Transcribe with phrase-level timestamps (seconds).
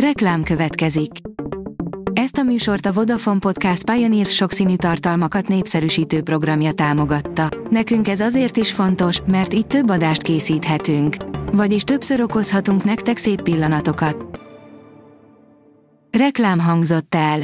[0.00, 1.10] Reklám következik.
[2.12, 7.48] Ezt a műsort a Vodafone Podcast Pioneer sokszínű tartalmakat népszerűsítő programja támogatta.
[7.70, 11.16] Nekünk ez azért is fontos, mert így több adást készíthetünk.
[11.52, 14.40] Vagyis többször okozhatunk nektek szép pillanatokat.
[16.18, 17.40] Reklám hangzott el.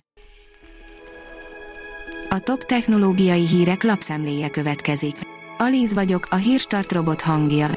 [2.28, 5.16] A top technológiai hírek lapszemléje következik.
[5.58, 7.70] Alíz vagyok, a hírstart robot hangja.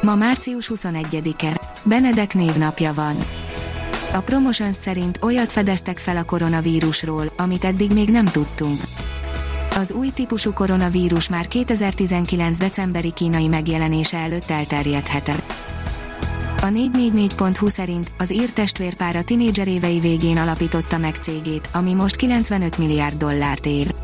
[0.00, 1.60] Ma március 21-e.
[1.82, 3.16] Benedek névnapja van.
[4.12, 8.80] A Promotions szerint olyat fedeztek fel a koronavírusról, amit eddig még nem tudtunk.
[9.76, 12.58] Az új típusú koronavírus már 2019.
[12.58, 15.52] decemberi kínai megjelenése előtt elterjedhetett.
[16.60, 22.16] A 444.hu szerint az ír testvérpár a tinédzser évei végén alapította meg cégét, ami most
[22.16, 23.94] 95 milliárd dollárt ér.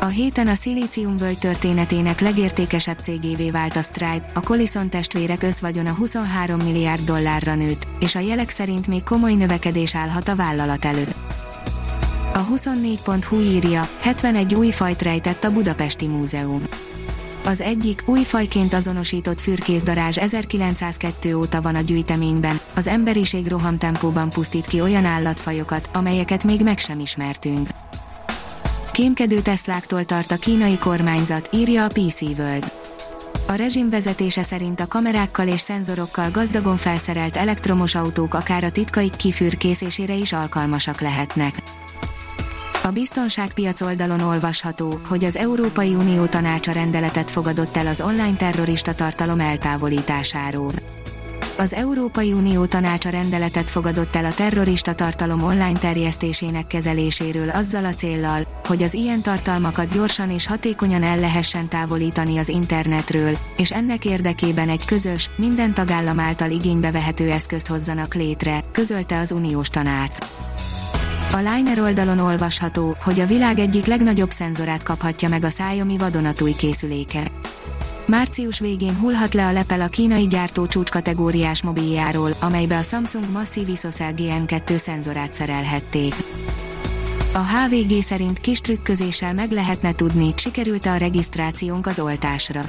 [0.00, 6.60] A héten a Szilíciumböld történetének legértékesebb cégévé vált a Stripe, a Collison testvérek összvagyona 23
[6.60, 11.14] milliárd dollárra nőtt, és a jelek szerint még komoly növekedés állhat a vállalat előtt.
[12.34, 16.62] A 24.hu írja, 71 új fajt rejtett a Budapesti Múzeum.
[17.44, 24.66] Az egyik, új fajként azonosított fürkészdarázs 1902 óta van a gyűjteményben, az emberiség rohamtempóban pusztít
[24.66, 27.68] ki olyan állatfajokat, amelyeket még meg sem ismertünk.
[28.98, 32.72] Kémkedő Tesláktól tart a kínai kormányzat, írja a PC World.
[33.48, 39.16] A rezsim vezetése szerint a kamerákkal és szenzorokkal gazdagon felszerelt elektromos autók akár a titkaik
[39.16, 41.54] kifürkészésére is alkalmasak lehetnek.
[42.82, 48.94] A biztonságpiac oldalon olvasható, hogy az Európai Unió tanácsa rendeletet fogadott el az online terrorista
[48.94, 50.72] tartalom eltávolításáról
[51.58, 57.92] az Európai Unió tanácsa rendeletet fogadott el a terrorista tartalom online terjesztésének kezeléséről azzal a
[57.92, 64.04] céllal, hogy az ilyen tartalmakat gyorsan és hatékonyan el lehessen távolítani az internetről, és ennek
[64.04, 70.14] érdekében egy közös, minden tagállam által igénybe vehető eszközt hozzanak létre, közölte az uniós tanács.
[71.32, 76.52] A Liner oldalon olvasható, hogy a világ egyik legnagyobb szenzorát kaphatja meg a Xiaomi vadonatúj
[76.52, 77.22] készüléke.
[78.08, 83.70] Március végén hullhat le a lepel a kínai gyártó csúcskategóriás mobiljáról, amelybe a Samsung Massive
[83.70, 86.14] ISOCELL GM2 szenzorát szerelhették.
[87.32, 92.60] A HVG szerint kis trükközéssel meg lehetne tudni, sikerült-e a regisztrációnk az oltásra.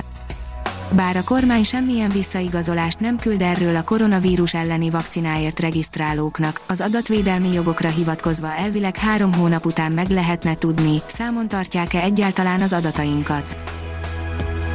[0.92, 7.54] Bár a kormány semmilyen visszaigazolást nem küld erről a koronavírus elleni vakcináért regisztrálóknak, az adatvédelmi
[7.54, 13.79] jogokra hivatkozva elvileg három hónap után meg lehetne tudni, számon tartják-e egyáltalán az adatainkat.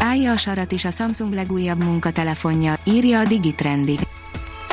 [0.05, 3.99] Állja a sarat is a Samsung legújabb munkatelefonja, írja a Digitrendig.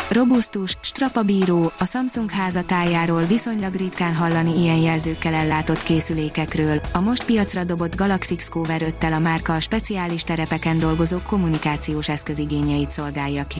[0.10, 6.82] Robusztus, strapabíró, a Samsung házatájáról viszonylag ritkán hallani ilyen jelzőkkel ellátott készülékekről.
[6.94, 12.92] A most piacra dobott Galaxy Cover 5 a márka a speciális terepeken dolgozó kommunikációs eszközigényeit
[12.92, 13.60] szolgálja ki.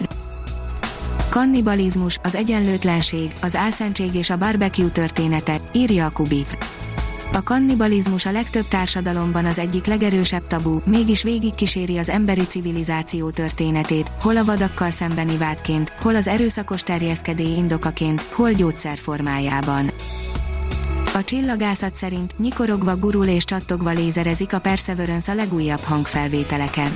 [1.30, 6.58] Kannibalizmus, az egyenlőtlenség, az álszentség és a barbecue története, írja a Kubit.
[7.34, 14.12] A kannibalizmus a legtöbb társadalomban az egyik legerősebb tabu, mégis végigkíséri az emberi civilizáció történetét,
[14.22, 19.92] hol a vadakkal szembeni vádként, hol az erőszakos terjeszkedély indokaként, hol gyógyszer formájában.
[21.14, 26.92] A csillagászat szerint nyikorogva gurul és csattogva lézerezik a Perseverance a legújabb hangfelvételeken.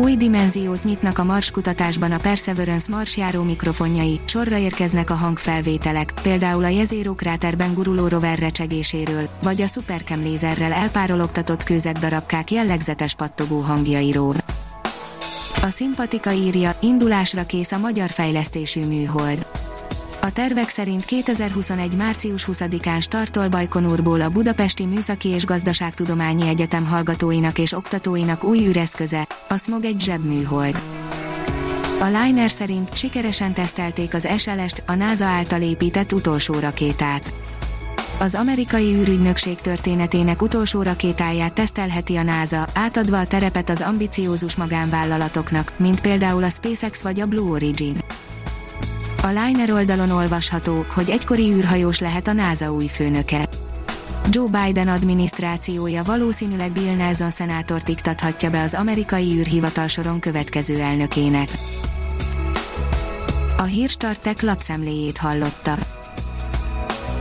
[0.00, 6.64] Új dimenziót nyitnak a Mars kutatásban a Perseverance marsjáró mikrofonjai, sorra érkeznek a hangfelvételek, például
[6.64, 13.60] a Jezero kráterben guruló rover recsegéséről, vagy a Supercam lézerrel elpárologtatott kőzet darabkák jellegzetes pattogó
[13.60, 14.34] hangjairól.
[15.62, 19.49] A szimpatika írja, indulásra kész a magyar fejlesztésű műhold.
[20.22, 21.96] A tervek szerint 2021.
[21.96, 29.28] március 20-án startol Bajkonurból a Budapesti Műszaki és Gazdaságtudományi Egyetem hallgatóinak és oktatóinak új űreszköze,
[29.48, 30.82] a Smog egy zsebműhold.
[32.00, 37.32] A Liner szerint sikeresen tesztelték az SLS-t, a NASA által épített utolsó rakétát.
[38.18, 45.72] Az amerikai űrügynökség történetének utolsó rakétáját tesztelheti a NASA, átadva a terepet az ambiciózus magánvállalatoknak,
[45.76, 47.96] mint például a SpaceX vagy a Blue Origin.
[49.22, 53.48] A Liner oldalon olvasható, hogy egykori űrhajós lehet a NASA új főnöke.
[54.30, 61.48] Joe Biden adminisztrációja valószínűleg Bill Nelson szenátort iktathatja be az amerikai űrhivatal soron következő elnökének.
[63.56, 65.74] A Hírstartek lapszemléjét hallotta.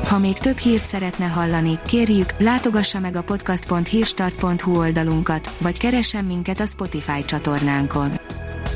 [0.08, 6.60] Ha még több hírt szeretne hallani, kérjük, látogassa meg a podcast.hírstart.hu oldalunkat, vagy keressen minket
[6.60, 8.19] a Spotify csatornánkon